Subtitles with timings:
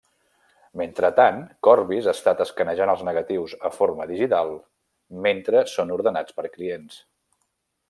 [0.81, 1.35] Mentrestant,
[1.67, 4.51] Corbis ha estat escanejant els negatius a forma digital
[5.29, 7.01] mentre són ordenats per clients.